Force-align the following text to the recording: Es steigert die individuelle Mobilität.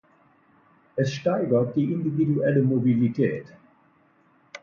Es 0.95 1.13
steigert 1.13 1.75
die 1.75 1.91
individuelle 1.93 2.63
Mobilität. 2.63 3.45